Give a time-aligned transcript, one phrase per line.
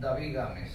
[0.00, 0.70] David Gámez.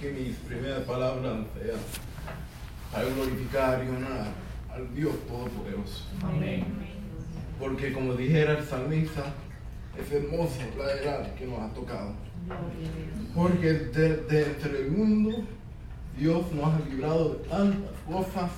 [0.00, 1.22] que mis primeras palabras
[1.54, 1.78] sean
[2.90, 4.26] para glorificar y honrar
[4.72, 6.04] al Dios Todopoderoso.
[6.22, 6.64] Amén.
[7.58, 9.34] Porque como dijera el salmista,
[9.98, 12.12] es hermoso la edad que nos ha tocado.
[13.34, 15.44] Porque de, de entre el mundo
[16.18, 18.50] Dios nos ha librado de tantas cosas,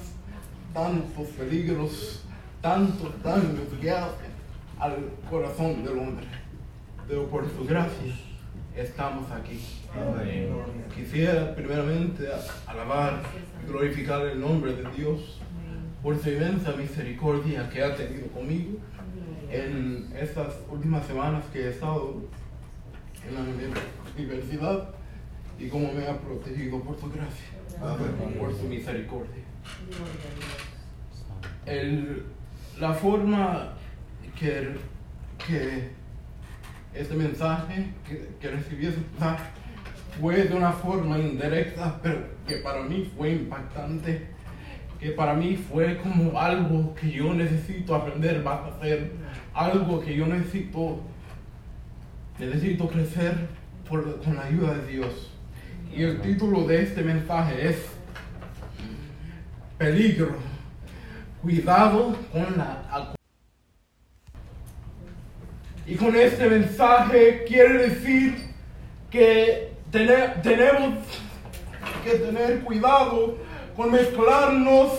[0.74, 2.22] tantos peligros,
[2.60, 4.36] tantos daños que hacen
[4.78, 4.96] al
[5.30, 6.27] corazón del hombre.
[7.08, 8.14] Pero por su gracia
[8.74, 9.60] estamos aquí.
[9.94, 10.48] Amén.
[10.94, 12.28] Quisiera primeramente
[12.66, 13.22] alabar
[13.62, 15.41] y glorificar el nombre de Dios
[16.02, 18.78] por su inmensa misericordia que ha tenido conmigo
[19.50, 22.23] en estas últimas semanas que he estado
[23.28, 23.41] en la
[24.16, 24.91] universidad
[25.59, 27.46] y cómo me ha protegido por su gracia,
[28.38, 29.42] por su misericordia.
[31.67, 32.24] El-
[32.78, 33.72] la forma
[34.39, 34.77] que,
[35.47, 35.91] que
[36.94, 38.89] este mensaje, que, que recibí
[40.20, 44.27] fue de una forma indirecta, pero que para mí fue impactante,
[45.10, 49.12] para mí fue como algo que yo necesito aprender a hacer,
[49.54, 51.00] algo que yo necesito,
[52.38, 53.34] necesito crecer
[53.88, 55.30] con la ayuda de Dios.
[55.94, 57.77] Y el título de este mensaje es
[59.78, 60.36] Peligro,
[61.42, 63.12] cuidado con la
[65.88, 68.34] y con este mensaje quiere decir
[69.10, 70.94] que tene- tenemos
[72.02, 73.36] que tener cuidado
[73.77, 74.92] con mezclarnos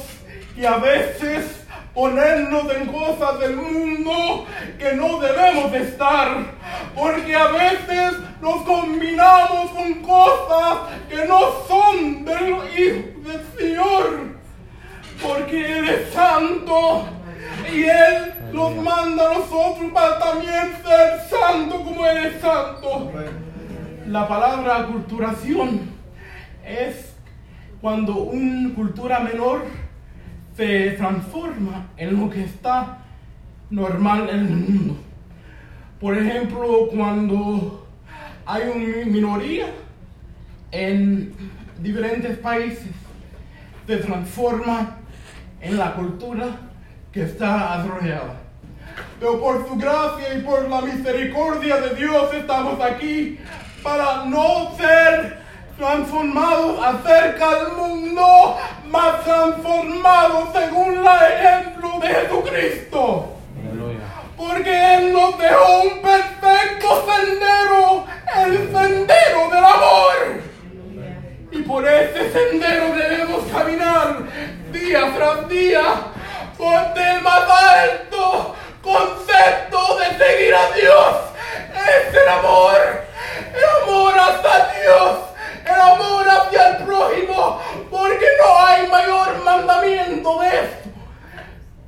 [0.56, 4.46] y a veces ponernos en cosas del mundo
[4.78, 6.58] que no debemos de estar.
[6.96, 10.78] Porque a veces nos combinamos con cosas
[11.10, 14.38] que no son del Hijo del Señor.
[15.22, 17.06] Porque Él es santo
[17.74, 23.12] y Él nos manda a nosotros para también ser santo como Él es santo.
[24.06, 25.90] La palabra aculturación
[26.64, 27.17] es
[27.82, 29.66] cuando una cultura menor
[30.56, 33.00] se transforma en lo que está
[33.70, 34.98] normal en el mundo.
[36.00, 37.88] Por ejemplo, cuando
[38.46, 39.68] hay una minoría
[40.72, 41.34] en
[41.80, 42.92] diferentes países,
[43.86, 44.98] se transforma
[45.62, 46.48] en la cultura
[47.12, 48.42] que está desarrollada.
[49.20, 53.38] Pero por su gracia y por la misericordia de Dios estamos aquí
[53.84, 55.47] para no ser
[55.78, 58.58] transformados acerca del mundo,
[58.88, 63.34] más transformados según el ejemplo de Jesucristo.
[64.36, 68.06] Porque Él nos dejó un perfecto sendero,
[68.36, 70.42] el sendero del amor.
[71.52, 74.18] Y por ese sendero debemos caminar
[74.72, 75.84] día tras día,
[76.58, 81.16] porque el más alto concepto de seguir a Dios
[81.74, 83.08] es el amor.
[83.54, 85.18] El amor hacia Dios,
[85.74, 90.90] el amor hacia el prójimo, porque no hay mayor mandamiento de esto,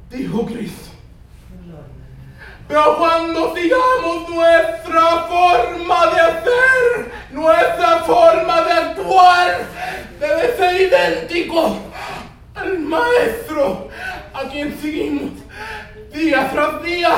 [0.10, 0.90] dijo Cristo.
[2.68, 9.58] Pero cuando sigamos nuestra forma de hacer, nuestra forma de actuar,
[10.20, 11.78] debe ser idéntico
[12.54, 13.90] al maestro
[14.34, 15.32] a quien seguimos
[16.14, 17.10] día tras día.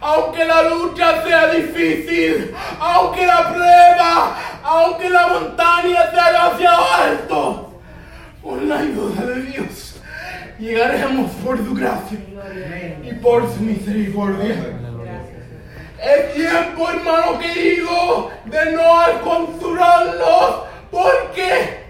[0.00, 6.70] Aunque la lucha sea difícil, aunque la prueba, aunque la montaña sea hacia
[7.04, 7.80] alto,
[8.42, 10.00] con la ayuda de Dios,
[10.58, 12.18] llegaremos por su gracia
[13.02, 14.56] y por su misericordia.
[16.02, 21.84] Es tiempo, hermano querido, de no aconsurarnos, porque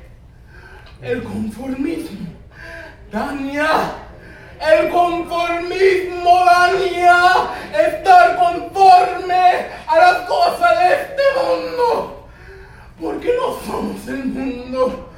[1.01, 2.29] el conformismo
[3.13, 3.69] daña,
[4.61, 7.23] el conformismo daña
[7.73, 12.20] estar conforme a las cosas de este mundo,
[13.01, 15.09] porque no somos el mundo,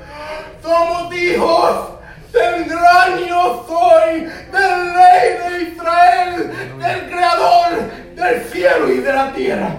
[0.62, 1.88] somos hijos
[2.32, 9.32] del gran yo soy, del rey de Israel, del creador del cielo y de la
[9.32, 9.78] tierra.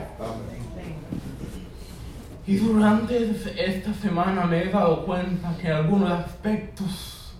[2.45, 7.33] Y durante esta semana me he dado cuenta que algunos aspectos,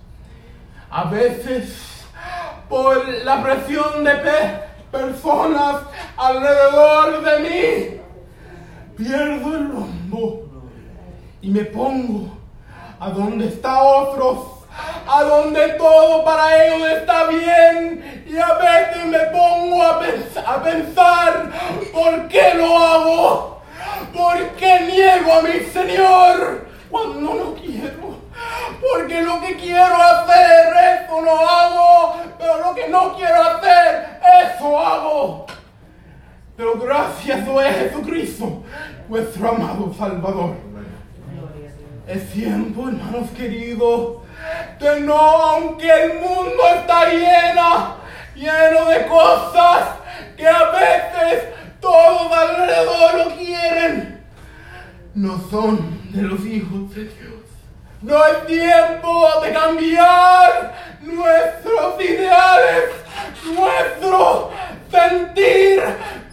[0.90, 2.06] a veces
[2.70, 4.60] por la presión de pe-
[4.92, 5.82] personas
[6.16, 8.02] alrededor de mí,
[8.96, 10.43] pierdo el rumbo
[11.44, 12.30] y me pongo
[13.00, 14.38] a donde está otros
[15.08, 18.24] a donde todo para ellos está bien.
[18.28, 21.52] Y a veces me pongo a, pens a, pensar,
[21.94, 23.62] ¿por qué lo hago?
[24.14, 28.18] ¿Por qué niego a mi Señor cuando no quiero?
[28.82, 32.16] Porque lo que quiero hacer, eso no hago.
[32.40, 35.46] Pero lo que no quiero hacer, eso hago.
[36.56, 38.64] Pero gracias, a Jesucristo,
[39.10, 40.73] nuestro amado Salvador.
[42.06, 44.18] Es tiempo, hermanos queridos,
[44.78, 47.96] de no, aunque el mundo está llena,
[48.36, 49.88] lleno de cosas
[50.36, 51.46] que a veces
[51.80, 54.22] todos alrededor lo quieren,
[55.16, 57.34] no son de los hijos de Dios.
[58.02, 60.74] No es tiempo de cambiar
[61.04, 62.90] nuestros ideales,
[63.46, 64.52] nuestro
[64.92, 65.82] sentir,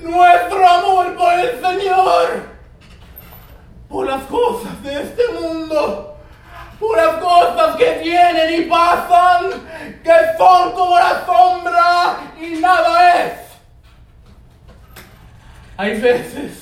[0.00, 2.49] nuestro amor por el Señor
[3.90, 6.16] por las cosas de este mundo,
[6.78, 9.50] por las cosas que vienen y pasan,
[10.04, 13.32] que son como la sombra y nada es.
[15.76, 16.52] Hay veces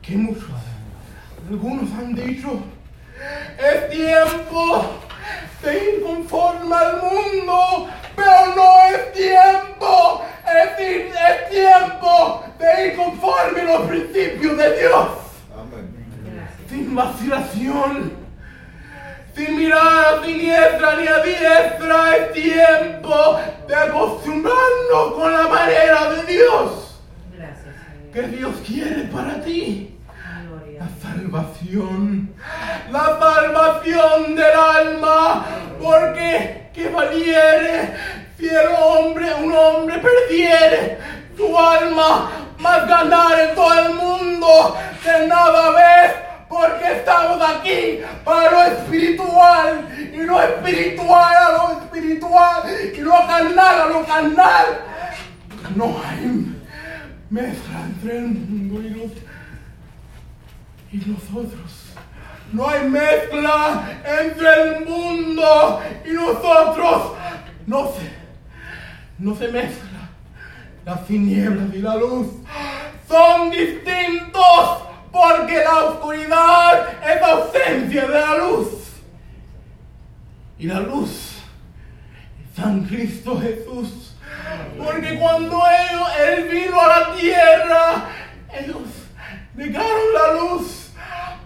[0.00, 0.48] que muchos,
[1.48, 2.58] algunos han dicho,
[3.58, 4.86] es tiempo
[5.62, 13.60] de ir conforme al mundo, pero no es tiempo, es, es tiempo de ir conforme
[13.60, 15.22] a los principios de Dios
[16.72, 18.12] sin vacilación,
[19.36, 23.38] sin mirar a siniestra ni a diestra, es tiempo
[23.68, 26.98] de acostumbrarnos con la manera de Dios.
[27.36, 27.74] Gracias,
[28.10, 29.98] que Dios quiere para ti.
[30.78, 32.34] La salvación,
[32.90, 35.46] la salvación del alma,
[35.80, 37.94] porque que valiere
[38.38, 40.98] si el hombre, un hombre perdiere
[41.36, 43.94] su alma, más ganar en todo el
[45.04, 46.12] de nada ves
[46.48, 52.62] porque estamos aquí para lo espiritual y lo espiritual a lo espiritual
[52.94, 54.66] y lo carnal a lo carnal.
[55.74, 56.52] No hay
[57.30, 59.12] mezcla entre el mundo y, los,
[60.92, 61.94] y nosotros.
[62.52, 63.88] No hay mezcla
[64.20, 67.12] entre el mundo y nosotros.
[67.66, 68.12] No se,
[69.18, 69.91] no se mezcla.
[70.84, 72.26] Las tinieblas y la luz
[73.08, 74.82] son distintos
[75.12, 78.68] porque la oscuridad es ausencia de la luz.
[80.58, 81.38] Y la luz
[82.40, 84.16] es San Cristo Jesús.
[84.76, 85.62] Porque cuando
[86.26, 88.08] Él vino a la tierra,
[88.52, 88.82] ellos
[89.54, 90.90] negaron la luz.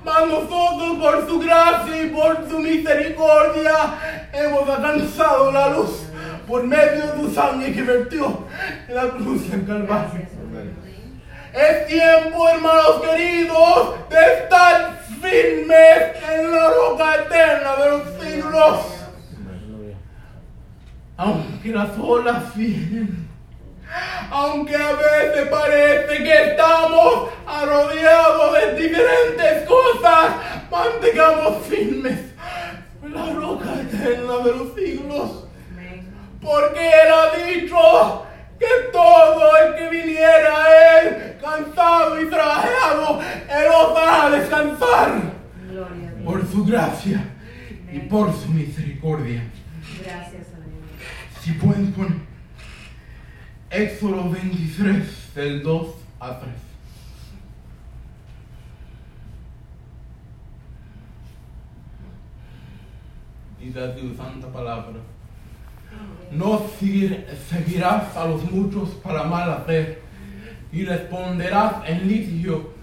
[0.03, 3.75] Mas nosotros por su gracia y por su misericordia
[4.33, 6.06] hemos alcanzado la luz
[6.46, 8.46] por medio de su sangre que vertió
[8.88, 10.26] en la cruz del Calvario.
[11.52, 18.81] Es tiempo, hermanos queridos, de estar firmes en la roca eterna de los siglos.
[21.16, 23.26] Aunque las olas vienen,
[24.31, 30.32] aunque a veces parece que estamos rodeados de diferentes cosas,
[30.70, 32.20] mantengamos firmes
[33.02, 35.45] en la roca eterna de los siglos.
[36.46, 38.25] Porque Él ha dicho
[38.56, 45.22] que todo el que viniera a Él cansado y trabajado, Él os a descansar
[46.25, 47.25] por su gracia
[47.93, 49.43] y por su misericordia.
[50.04, 50.46] Gracias,
[51.40, 52.19] Si pueden poner
[53.70, 55.87] Éxodo 23, del 2
[56.20, 56.52] a 3.
[63.59, 65.15] Dice tu santa palabra.
[66.30, 66.62] No
[67.49, 70.02] seguirás a los muchos para mal hacer
[70.73, 72.75] y responderás en litigio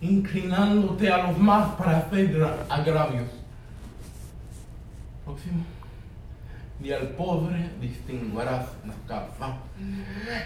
[0.00, 3.28] inclinándote a los más para hacer agravios.
[5.24, 5.64] Próximo.
[6.82, 9.56] Y al pobre distinguirás la casa.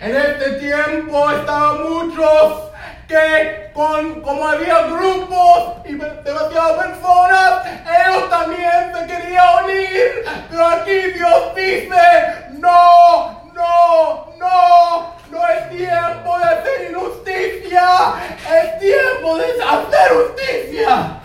[0.03, 2.71] En este tiempo estaban muchos
[3.07, 10.11] que con, como había grupos y demasiadas personas, ellos también se querían unir.
[10.51, 19.37] Pero aquí Dios dice, no, no, no, no es tiempo de hacer injusticia, es tiempo
[19.37, 21.21] de hacer justicia.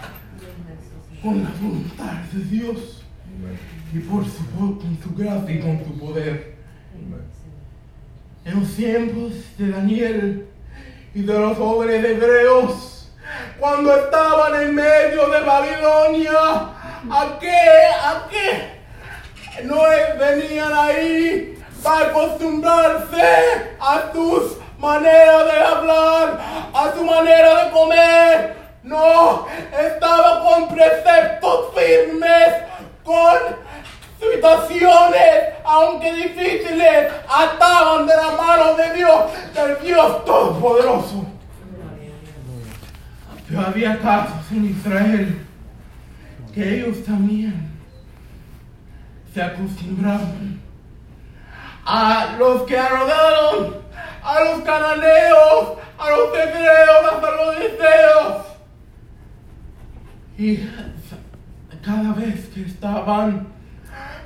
[1.22, 3.04] Con la voluntad de Dios
[3.94, 6.56] y por su, con su gracia y con su poder.
[8.46, 10.50] En los tiempos de Daniel,
[11.14, 13.12] y de los jóvenes hebreos
[13.60, 16.70] cuando estaban en medio de Babilonia.
[17.12, 17.62] ¿A qué?
[18.04, 18.79] ¿A qué?
[19.64, 19.82] No
[20.20, 26.40] venían ahí para acostumbrarse a tus maneras de hablar,
[26.74, 28.56] a tu manera de comer.
[28.84, 32.54] No, estaba con preceptos firmes,
[33.04, 33.38] con
[34.20, 39.24] situaciones, aunque difíciles, ataban de la mano de Dios,
[39.54, 41.26] del Dios Todopoderoso.
[43.48, 45.46] Pero había casos en Israel
[46.54, 47.69] que ellos también
[49.34, 50.62] se acostumbraban
[51.86, 53.78] a los que rodearon,
[54.24, 58.46] a los cananeos, a los deseos, hasta los deseos.
[60.38, 60.58] Y
[61.84, 63.48] cada vez que estaban,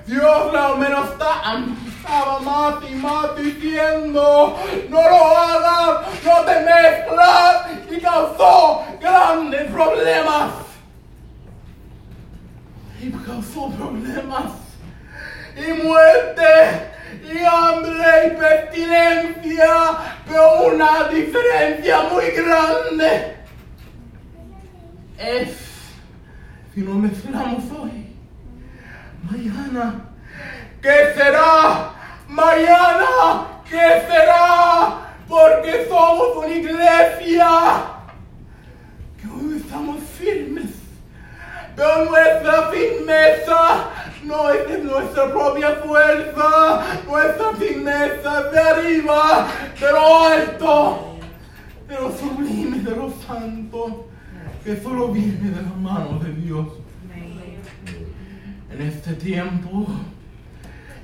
[0.06, 0.74] Dios la
[1.96, 4.58] estaba más y más diciendo,
[4.90, 10.52] no lo hagas, no te mezclas, y causó grandes problemas.
[13.02, 14.63] Y causó problemas
[15.56, 16.44] y muerte
[17.24, 19.74] y hambre y pestilencia,
[20.26, 23.38] pero una diferencia muy grande
[25.18, 25.64] es
[26.74, 28.16] si no mezclamos hoy,
[29.30, 30.06] mañana,
[30.82, 31.92] ¿qué será?
[32.28, 35.14] Mañana, ¿qué será?
[35.30, 37.48] Porque somos una iglesia
[39.22, 40.72] que hoy estamos firmes,
[41.76, 43.90] pero nuestra firmeza
[44.26, 49.48] no es nuestra propia fuerza, nuestra firmeza de arriba,
[49.80, 51.18] de lo alto,
[51.88, 54.08] de lo sublime, de lo santo,
[54.64, 56.68] que solo viene de la mano de Dios.
[58.72, 59.86] En este tiempo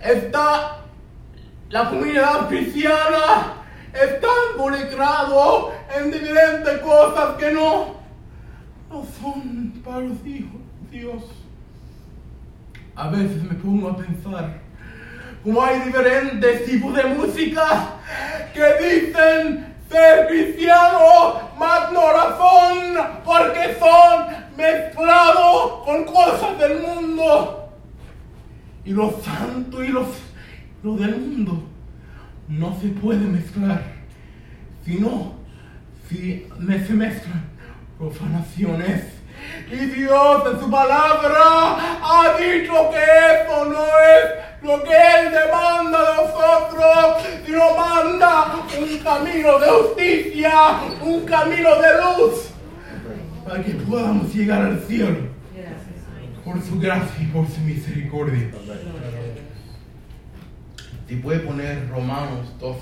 [0.02, 0.80] está
[1.70, 3.54] la comunidad cristiana,
[3.94, 7.96] está involucrado en diferentes cosas que no,
[8.90, 11.24] no son para los hijos de Dios
[13.00, 14.60] a veces me pongo a pensar
[15.42, 17.94] como hay diferentes tipos de música
[18.54, 24.26] que dicen ser cristiano, más no razón, porque son
[24.58, 27.70] mezclados con cosas del mundo.
[28.84, 30.06] Y lo santo y lo,
[30.84, 31.64] lo del mundo
[32.50, 33.82] no se puede mezclar,
[34.84, 35.36] sino
[36.10, 36.46] si
[36.86, 37.46] se mezclan
[37.98, 39.19] profanaciones
[39.72, 46.00] y Dios en su palabra ha dicho que eso no es lo que Él demanda
[46.00, 50.52] de nosotros, sino manda un camino de justicia,
[51.02, 52.50] un camino de luz,
[53.46, 55.30] para que podamos llegar al cielo
[56.44, 58.50] por su gracia y por su misericordia.
[61.08, 62.80] Si puede poner Romanos 12,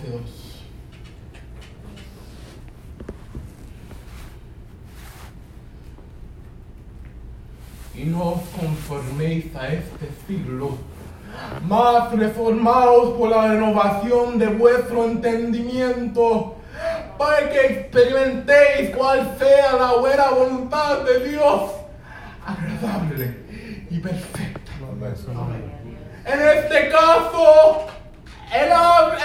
[8.07, 10.77] no os conforméis a este siglo,
[11.63, 16.55] mas reformaos por la renovación de vuestro entendimiento,
[17.17, 21.71] para que experimentéis cuál sea la buena voluntad de Dios,
[22.45, 23.45] agradable
[23.89, 24.71] y perfecta.
[26.25, 27.87] En este caso,
[28.53, 28.69] el,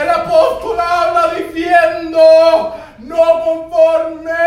[0.02, 2.20] el apóstol habla diciendo,
[2.98, 4.41] no conforme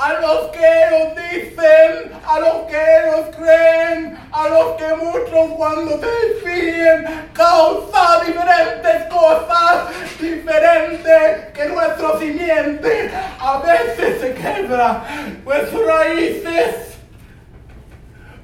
[0.00, 6.00] a los que ellos dicen, a los que ellos creen, a los que muchos cuando
[6.00, 7.04] se siguen
[7.34, 9.88] causa diferentes cosas
[10.18, 15.04] diferentes que nuestro simiente a veces se quebra,
[15.44, 16.98] nuestras raíces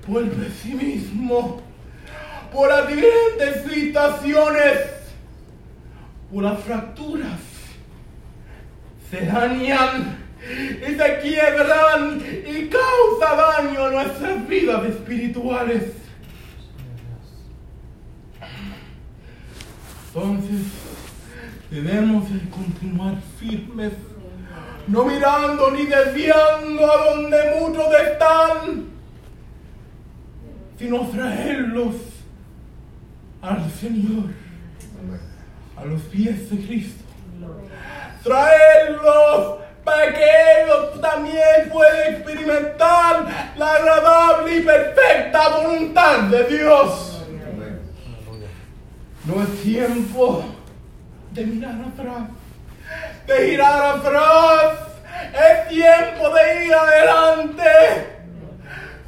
[0.06, 1.62] por el pesimismo,
[2.52, 4.78] por las diferentes situaciones,
[6.30, 7.40] por las fracturas
[9.10, 15.84] se dañan y se quiebran y causa daño a nuestras vidas espirituales.
[20.08, 20.62] Entonces,
[21.70, 23.92] debemos continuar firmes,
[24.86, 28.86] no mirando ni desviando a donde muchos están,
[30.78, 31.94] sino traerlos
[33.42, 34.30] al Señor,
[35.76, 37.06] a los pies de Cristo
[38.26, 43.24] traerlos para que ellos también puedan experimentar
[43.56, 47.22] la agradable y perfecta voluntad de Dios.
[49.24, 50.44] No es tiempo
[51.30, 52.28] de mirar atrás,
[53.28, 54.72] de girar atrás,
[55.32, 58.16] es tiempo de ir adelante.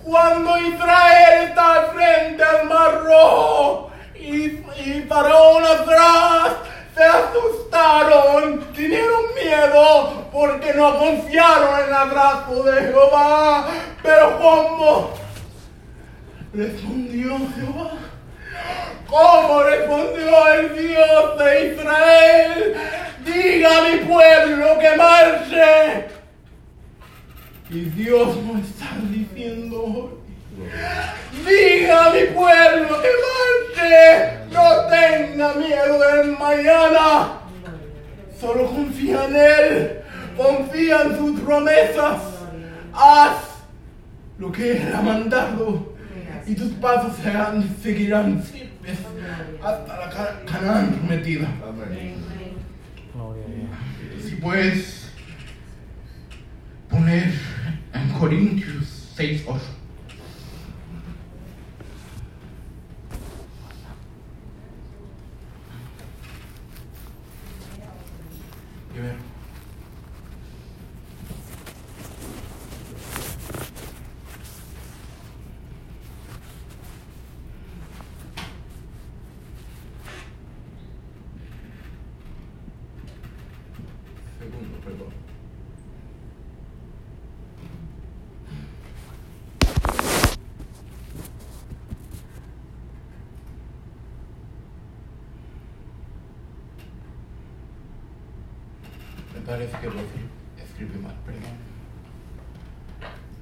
[0.04, 4.44] Cuando Israel está frente al mar rojo y,
[4.86, 6.52] y Faraón atrás,
[6.98, 13.68] se asustaron, tuvieron miedo porque no confiaron en el abrazo de Jehová.
[14.02, 15.10] Pero ¿cómo
[16.52, 17.90] respondió Jehová?
[19.06, 22.76] ¿Cómo respondió el Dios de Israel?
[23.24, 26.08] Diga a mi pueblo que marche.
[27.70, 30.18] Y Dios no está diciendo
[31.46, 33.08] Diga a mi pueblo que
[33.78, 37.40] marche, no tenga miedo del mañana.
[38.40, 40.00] Solo confía en Él,
[40.36, 42.20] confía en sus promesas.
[42.92, 43.36] Haz
[44.38, 45.94] lo que Él ha mandado
[46.46, 47.12] y tus pasos
[47.82, 48.98] seguirán firmes
[49.62, 51.48] hasta la Canaán prometida.
[54.22, 54.98] Si pues
[57.08, 57.32] leer
[57.94, 59.77] en Corintios 6, 8.
[99.34, 100.00] Me parece que lo
[100.62, 101.14] escribí mal.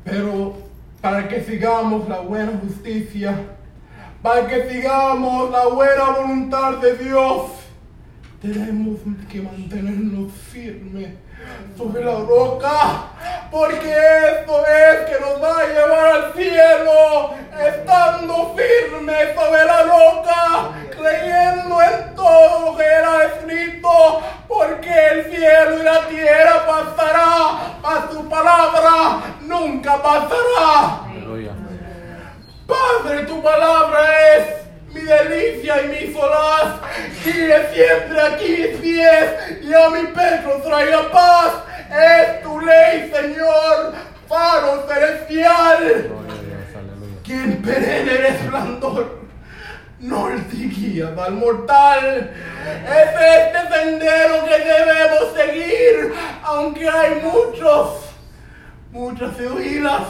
[0.05, 0.57] Pero
[1.01, 3.57] para que sigamos la buena justicia,
[4.23, 7.51] para que sigamos la buena voluntad de Dios,
[8.41, 8.99] tenemos
[9.29, 10.16] que mantenernos
[10.57, 11.09] firmes
[11.77, 12.79] sobre la roca,
[13.51, 20.71] porque esto es que nos va a llevar al cielo, estando firmes sobre la roca,
[20.97, 28.11] creyendo en todo lo que era escrito, porque el cielo y la tierra pasará, mas
[28.11, 31.05] tu palabra nunca pasará.
[31.11, 31.53] Aleluya.
[32.67, 36.81] Padre, tu palabra es mi delicia y mi solaz.
[37.23, 41.53] Sigue siempre aquí mis pies y a mi pecho traiga paz.
[41.91, 43.93] Es tu ley, Señor,
[44.29, 45.79] faro celestial.
[46.09, 46.69] Gloria a Dios.
[46.75, 47.16] Aleluya.
[47.27, 49.27] Quien perenne resplandor
[49.99, 52.33] no guía al mortal.
[52.87, 56.15] Es este sendero que debemos seguir,
[56.45, 58.11] aunque hay muchos,
[58.93, 60.03] muchas teorías,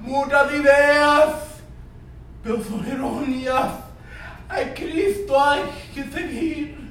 [0.00, 1.28] muchas ideas,
[2.42, 3.74] pero son erróneas.
[4.48, 5.62] A Cristo hay
[5.94, 6.81] que seguir.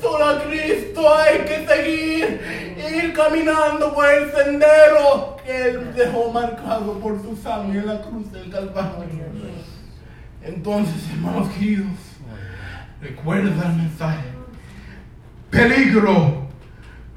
[0.00, 6.98] Solo a Cristo hay que seguir, ir caminando por el sendero que Él dejó marcado
[6.98, 9.24] por su sangre en la cruz del Calvario.
[10.42, 11.86] Entonces, hermanos queridos,
[13.00, 14.24] recuerda el mensaje.
[15.50, 16.46] Peligro.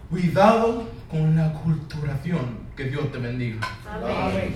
[0.10, 2.70] Cuidado con la culturación.
[2.76, 3.60] Que Dios te bendiga.
[3.86, 4.04] Amén.
[4.08, 4.54] Gloria a Dios.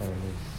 [0.00, 0.53] Aleluya.